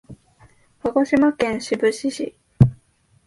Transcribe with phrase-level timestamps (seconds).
[0.81, 2.35] 鹿児島県志布志市